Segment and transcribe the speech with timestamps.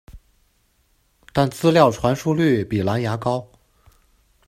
[1.31, 3.47] 但资料传输率比蓝牙高。